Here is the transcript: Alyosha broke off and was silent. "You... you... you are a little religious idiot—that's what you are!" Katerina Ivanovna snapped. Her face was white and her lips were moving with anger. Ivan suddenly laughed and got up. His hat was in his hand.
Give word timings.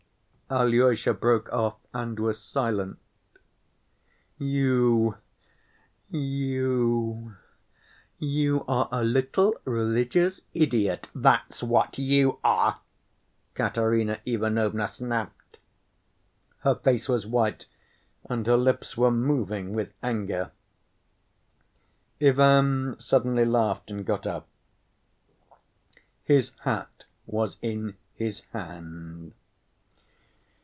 Alyosha 0.53 1.13
broke 1.13 1.49
off 1.53 1.77
and 1.93 2.19
was 2.19 2.37
silent. 2.41 2.99
"You... 4.37 5.15
you... 6.09 7.37
you 8.19 8.65
are 8.67 8.89
a 8.91 9.01
little 9.01 9.55
religious 9.63 10.41
idiot—that's 10.53 11.63
what 11.63 11.97
you 11.99 12.39
are!" 12.43 12.81
Katerina 13.55 14.19
Ivanovna 14.25 14.89
snapped. 14.89 15.57
Her 16.63 16.75
face 16.75 17.07
was 17.07 17.25
white 17.25 17.65
and 18.25 18.45
her 18.45 18.57
lips 18.57 18.97
were 18.97 19.09
moving 19.09 19.71
with 19.73 19.93
anger. 20.03 20.51
Ivan 22.21 22.99
suddenly 22.99 23.45
laughed 23.45 23.89
and 23.89 24.05
got 24.05 24.27
up. 24.27 24.49
His 26.25 26.51
hat 26.63 27.05
was 27.25 27.55
in 27.61 27.95
his 28.13 28.41
hand. 28.51 29.33